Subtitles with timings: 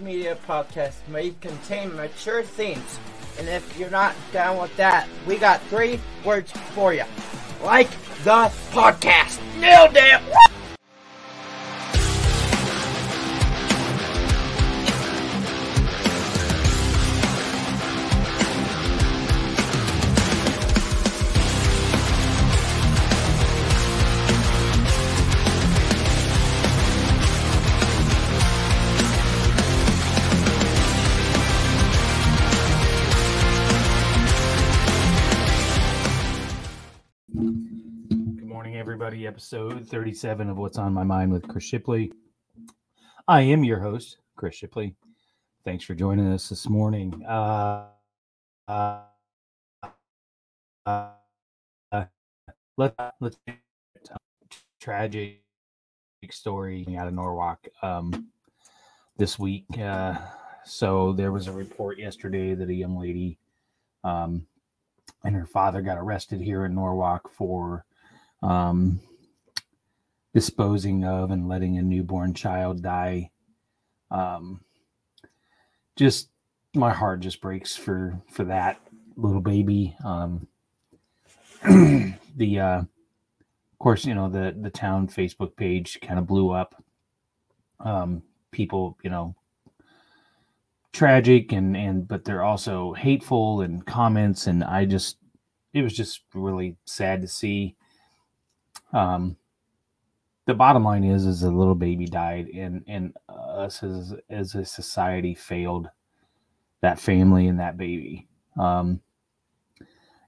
[0.00, 2.98] Media podcast may contain mature themes,
[3.38, 7.04] and if you're not down with that, we got three words for you.
[7.62, 7.90] Like
[8.24, 9.40] the podcast.
[9.58, 10.20] Nailed it!
[39.26, 42.12] Episode 37 of What's on My Mind with Chris Shipley.
[43.26, 44.94] I am your host, Chris Shipley.
[45.64, 47.24] Thanks for joining us this morning.
[47.24, 47.86] Uh,
[48.68, 49.00] uh,
[50.86, 51.10] uh,
[52.76, 53.36] let, let's
[54.80, 55.40] tragic
[56.30, 58.28] story out of Norwalk um,
[59.16, 59.66] this week.
[59.76, 60.14] Uh,
[60.64, 63.38] so there was a report yesterday that a young lady
[64.04, 64.46] um,
[65.24, 67.84] and her father got arrested here in Norwalk for
[68.42, 69.00] um,
[70.36, 73.30] disposing of and letting a newborn child die.
[74.10, 74.60] Um,
[75.96, 76.28] just
[76.74, 78.78] my heart just breaks for for that
[79.16, 79.96] little baby.
[80.04, 80.46] Um,
[81.64, 86.84] the uh, of course, you know the the town Facebook page kind of blew up.
[87.80, 89.34] Um, people, you know,
[90.92, 95.16] tragic and and but they're also hateful and comments and I just
[95.72, 97.74] it was just really sad to see
[98.92, 99.36] um
[100.46, 104.64] the bottom line is is a little baby died and and us as as a
[104.64, 105.88] society failed
[106.82, 108.28] that family and that baby.
[108.58, 109.00] Um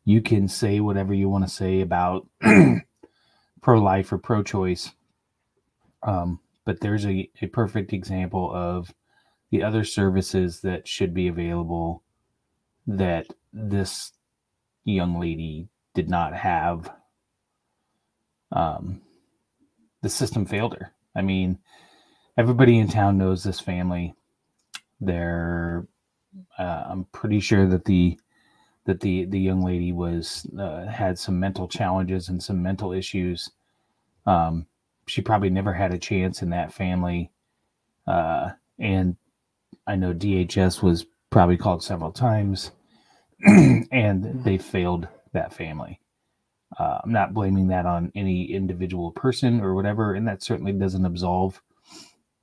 [0.05, 2.27] you can say whatever you want to say about
[3.61, 4.91] pro life or pro choice
[6.03, 8.93] um but there's a, a perfect example of
[9.51, 12.03] the other services that should be available
[12.87, 14.13] that this
[14.85, 16.91] young lady did not have.
[18.53, 19.03] Um,
[20.03, 20.93] the system failed her.
[21.15, 21.59] I mean
[22.37, 24.15] everybody in town knows this family.
[25.01, 25.87] They're
[26.59, 28.19] uh, i'm pretty sure that the
[28.89, 33.51] that the the young lady was uh, had some mental challenges and some mental issues.
[34.27, 34.67] Um,
[35.07, 37.31] she probably never had a chance in that family.
[38.07, 39.17] Uh, and
[39.87, 42.71] I know DHS was probably called several times,
[43.47, 46.01] and they failed that family.
[46.77, 51.07] Uh, I'm not blaming that on any individual person or whatever, and that certainly doesn't
[51.07, 51.63] absolve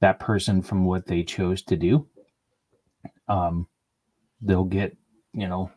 [0.01, 2.07] that person from what they chose to do.
[3.27, 3.67] Um,
[4.41, 4.95] they'll get,
[5.33, 5.71] you know,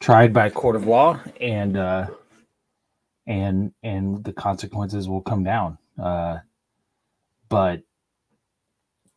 [0.00, 2.06] tried by a court of law, and uh,
[3.26, 5.78] and and the consequences will come down.
[6.02, 6.38] Uh,
[7.48, 7.82] but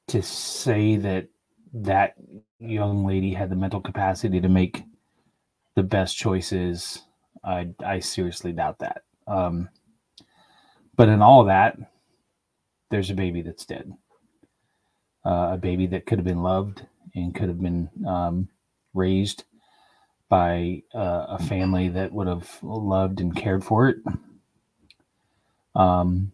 [0.08, 1.28] to say that
[1.74, 2.16] that
[2.60, 4.84] young lady had the mental capacity to make
[5.76, 7.04] the best choices,
[7.44, 9.04] I, I seriously doubt that.
[9.28, 9.70] Um,
[10.96, 11.78] but in all that,
[12.90, 13.92] there's a baby that's dead.
[15.26, 16.86] Uh, a baby that could have been loved
[17.16, 18.50] and could have been um,
[18.94, 19.44] raised
[20.30, 23.98] by uh, a family that would have loved and cared for it.
[25.76, 26.32] Um,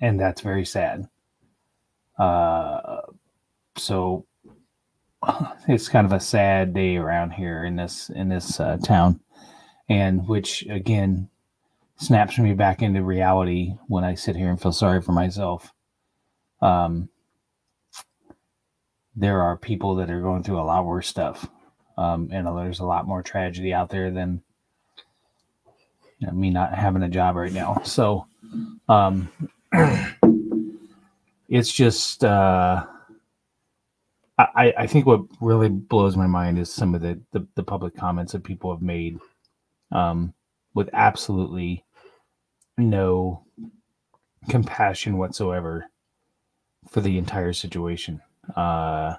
[0.00, 1.08] and that's very sad.
[2.18, 3.00] Uh,
[3.76, 4.24] so
[5.68, 9.20] it's kind of a sad day around here in this in this uh, town,
[9.88, 11.28] and which again
[11.96, 15.72] snaps me back into reality when I sit here and feel sorry for myself.
[16.60, 17.08] Um,
[19.16, 21.48] there are people that are going through a lot worse stuff,
[21.96, 24.42] um, and there's a lot more tragedy out there than
[26.18, 27.80] you know, me not having a job right now.
[27.84, 28.26] So,
[28.88, 29.28] um,
[31.48, 32.24] it's just.
[32.24, 32.86] Uh,
[34.36, 37.94] I, I think what really blows my mind is some of the, the, the public
[37.94, 39.20] comments that people have made
[39.92, 40.34] um,
[40.74, 41.84] with absolutely
[42.76, 43.44] no
[44.48, 45.86] compassion whatsoever
[46.88, 48.20] for the entire situation.
[48.56, 49.14] Uh,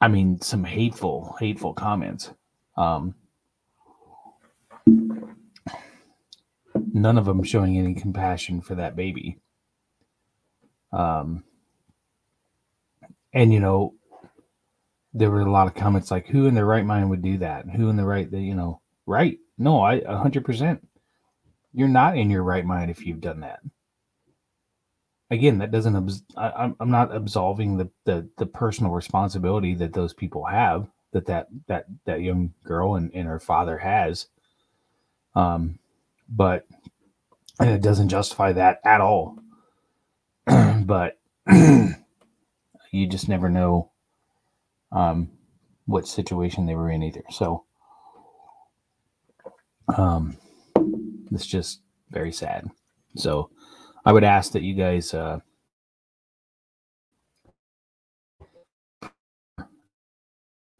[0.00, 2.30] I mean, some hateful, hateful comments.
[2.76, 3.14] Um,
[6.92, 9.38] none of them showing any compassion for that baby.
[10.92, 11.44] Um,
[13.34, 13.94] and you know
[15.12, 17.68] there were a lot of comments like who in their right mind would do that
[17.68, 19.38] who in the right the you know right.
[19.58, 20.80] No i 100%
[21.72, 23.60] you're not in your right mind if you've done that.
[25.30, 30.44] Again that doesn't I, i'm not absolving the, the the personal responsibility that those people
[30.44, 34.26] have that that that that young girl and, and her father has.
[35.34, 35.78] Um
[36.28, 36.66] but
[37.60, 39.38] and it doesn't justify that at all.
[40.86, 41.18] But
[42.92, 43.90] you just never know
[44.92, 45.30] um,
[45.86, 47.24] what situation they were in either.
[47.30, 47.64] So
[49.88, 50.36] um,
[51.32, 52.70] it's just very sad.
[53.16, 53.50] So
[54.04, 55.40] I would ask that you guys uh,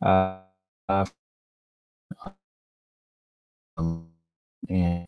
[0.03, 0.41] uh,
[3.79, 5.07] and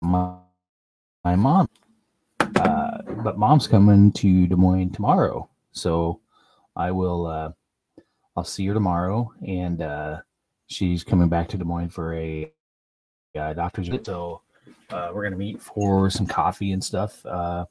[0.00, 0.36] my,
[1.24, 1.68] my mom
[2.56, 6.20] uh, but mom's coming to Des Moines tomorrow so
[6.76, 7.50] I will uh,
[8.36, 10.20] I'll see her tomorrow and uh,
[10.66, 12.52] she's coming back to Des Moines for a,
[13.34, 14.42] a doctor's visit so
[14.90, 17.64] uh, we're gonna meet for some coffee and stuff uh,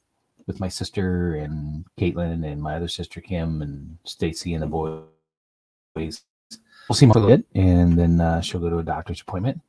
[0.48, 5.04] with my sister and Caitlin and my other sister Kim and Stacy and the boys.
[5.96, 9.60] We'll see bit, and then uh, she'll go to a doctor's appointment.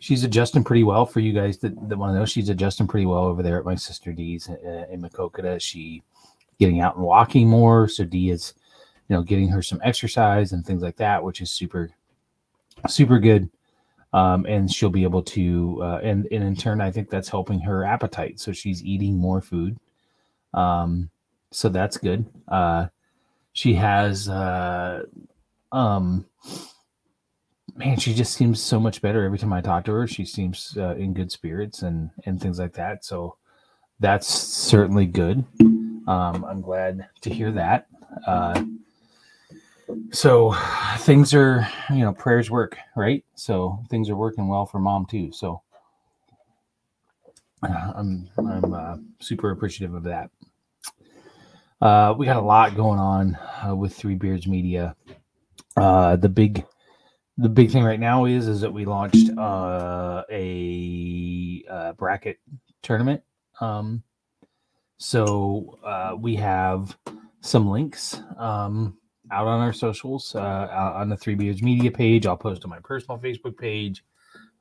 [0.00, 2.26] She's adjusting pretty well for you guys that, that want to know.
[2.26, 5.60] She's adjusting pretty well over there at my sister Dee's uh, in Maquoketa.
[5.60, 6.02] She
[6.58, 8.54] getting out and walking more, so Dee is,
[9.08, 11.90] you know, getting her some exercise and things like that, which is super,
[12.88, 13.50] super good.
[14.12, 17.58] Um, and she'll be able to uh, and, and in turn i think that's helping
[17.60, 18.38] her appetite.
[18.38, 19.76] So she's eating more food.
[20.52, 21.10] Um,
[21.50, 22.24] so that's good.
[22.46, 22.86] Uh,
[23.54, 25.02] she has uh,
[25.72, 26.26] um,
[27.74, 30.06] man she just seems so much better every time i talk to her.
[30.06, 33.04] She seems uh, in good spirits and and things like that.
[33.04, 33.36] So
[33.98, 35.44] that's certainly good
[36.06, 37.86] um, i'm glad to hear that.
[38.26, 38.64] Uh,
[40.10, 40.54] so
[40.98, 43.24] things are you know prayers work right?
[43.34, 45.32] So things are working well for mom too.
[45.32, 45.62] So
[47.62, 50.30] uh, i'm i'm uh, super appreciative of that.
[51.80, 53.36] Uh, we got a lot going on
[53.66, 54.96] uh, with three beards media.
[55.76, 56.64] Uh, the big
[57.36, 62.38] the big thing right now is is that we launched uh, a bracket
[62.82, 63.22] tournament
[63.60, 64.02] um,
[64.96, 65.78] so
[66.20, 66.96] we have
[67.40, 68.96] some links um,
[69.30, 72.26] out on our socials, uh, on the Three Beards Media page.
[72.26, 74.04] I'll post on my personal Facebook page,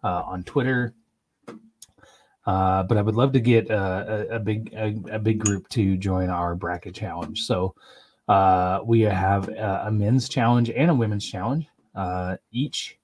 [0.03, 0.94] uh, on Twitter.
[2.45, 5.69] Uh, but I would love to get a, a, a big a, a, big group
[5.69, 7.44] to join our bracket challenge.
[7.44, 7.74] So
[8.27, 11.68] uh, we have a, a, men's challenge and a women's challenge.
[11.95, 13.00] Uh, each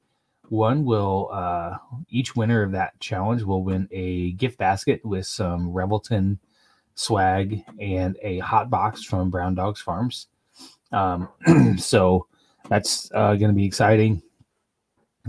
[0.49, 1.77] one will uh,
[2.09, 6.37] each winner of that challenge will win a gift basket with some Revelton
[6.99, 10.27] swag and a hot box from Brown Dogs Farms.
[10.91, 11.29] Um,
[11.77, 12.27] so
[12.67, 14.21] that's uh, going to be exciting.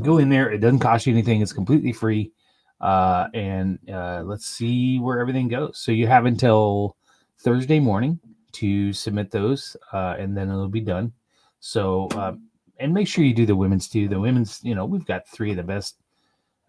[0.02, 0.50] Go in there.
[0.50, 1.40] It doesn't cost you anything.
[1.40, 2.32] It's completely free.
[2.80, 5.78] Uh, and uh, let's see where everything goes.
[5.78, 6.96] So you have until
[7.38, 8.18] Thursday morning
[8.52, 11.12] to submit those, uh, and then it'll be done.
[11.60, 12.34] So, uh,
[12.80, 14.08] and make sure you do the women's too.
[14.08, 15.98] The women's, you know, we've got three of the best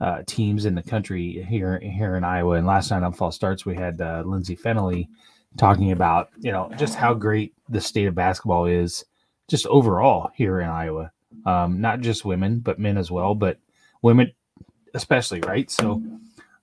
[0.01, 2.55] uh, teams in the country here here in Iowa.
[2.55, 5.07] And last night on False Starts, we had uh, Lindsay Fennelly
[5.57, 9.05] talking about you know just how great the state of basketball is
[9.47, 11.11] just overall here in Iowa.
[11.45, 13.59] Um, not just women, but men as well, but
[14.01, 14.31] women
[14.93, 15.69] especially, right?
[15.69, 16.01] So,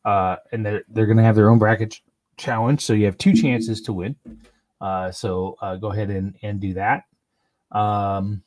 [0.05, 2.01] uh, and they're they're going to have their own bracket
[2.37, 4.17] challenge, so you have two chances to win.
[4.81, 7.05] Uh, so uh, go ahead and and do that.
[7.71, 8.43] Um,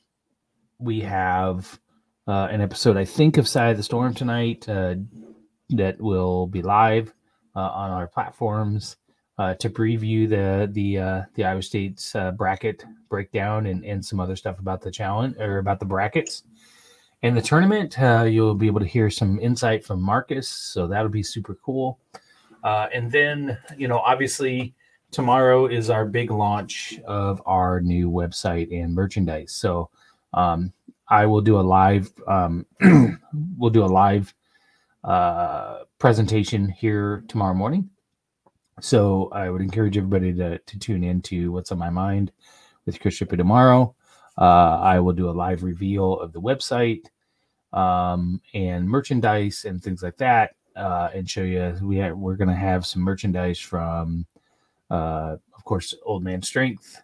[0.80, 1.80] we have
[2.32, 4.96] uh, an episode, I think, of Side of the Storm tonight uh,
[5.72, 7.14] that will be live
[7.58, 8.96] uh, on our platforms
[9.38, 14.22] uh, to preview the the uh, the Iowa State's uh, bracket breakdown and, and some
[14.22, 16.44] other stuff about the challenge or about the brackets.
[17.22, 17.98] In the tournament,
[18.32, 22.00] you'll be able to hear some insight from Marcus, so that'll be super cool.
[22.64, 24.74] And then, you know, obviously
[25.12, 29.52] tomorrow is our big launch of our new website and merchandise.
[29.52, 29.90] So
[30.34, 30.74] um,
[31.12, 32.66] I will do a live, um,
[33.58, 34.34] we'll do a live
[35.04, 37.92] uh, presentation here tomorrow morning
[38.82, 42.32] so I would encourage everybody to, to tune in to What's on My Mind
[42.86, 43.96] with Chris Shipley tomorrow.
[44.38, 47.06] Uh, I will do a live reveal of the website
[47.74, 52.50] um, and merchandise and things like that, uh, and show you we have, we're going
[52.50, 54.26] to have some merchandise from,
[54.90, 57.02] uh, of course, Old Man Strength,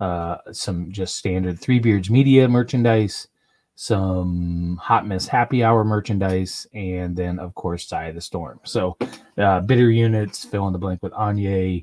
[0.00, 3.28] uh, some just standard Three Beards Media merchandise,
[3.74, 8.60] some Hot Mess Happy Hour merchandise, and then of course Side of the Storm.
[8.64, 8.96] So
[9.38, 11.80] uh, bitter units, fill in the blank with Anya,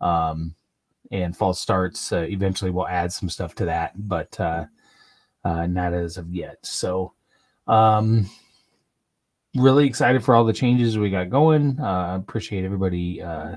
[0.00, 0.54] um,
[1.10, 2.12] and false starts.
[2.12, 4.66] Uh, eventually, we'll add some stuff to that, but uh,
[5.44, 6.58] uh, not as of yet.
[6.62, 7.14] So,
[7.66, 8.28] um,
[9.56, 11.80] really excited for all the changes we got going.
[11.80, 13.56] Uh, appreciate everybody uh,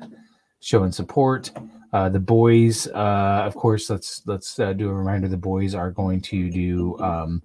[0.59, 1.51] showing support.
[1.91, 5.27] Uh, the boys, uh, of course, let's let's uh, do a reminder.
[5.27, 7.43] The boys are going to do um,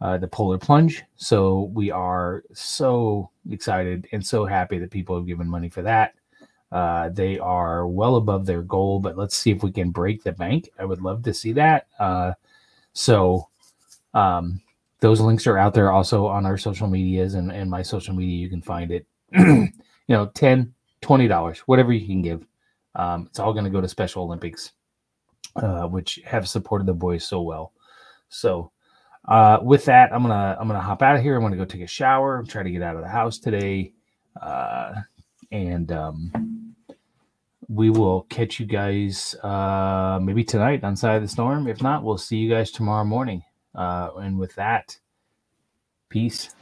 [0.00, 1.04] uh, the Polar Plunge.
[1.16, 6.14] So we are so excited and so happy that people have given money for that.
[6.72, 10.32] Uh, they are well above their goal, but let's see if we can break the
[10.32, 10.68] bank.
[10.78, 11.86] I would love to see that.
[11.98, 12.32] Uh,
[12.92, 13.48] so
[14.14, 14.60] um,
[15.00, 18.36] those links are out there also on our social medias and, and my social media.
[18.36, 19.06] You can find it.
[19.36, 19.72] you
[20.08, 22.44] know, 10 $20, whatever you can give.
[22.94, 24.72] Um, it's all going to go to Special Olympics,
[25.56, 27.72] uh, which have supported the boys so well.
[28.28, 28.72] So,
[29.28, 31.36] uh, with that, I'm gonna I'm gonna hop out of here.
[31.36, 32.36] I'm gonna go take a shower.
[32.36, 33.92] I'm trying to get out of the house today,
[34.40, 34.94] uh,
[35.50, 36.74] and um,
[37.68, 41.66] we will catch you guys uh, maybe tonight on Side of the Storm.
[41.66, 43.42] If not, we'll see you guys tomorrow morning.
[43.74, 44.98] Uh, and with that,
[46.08, 46.54] peace.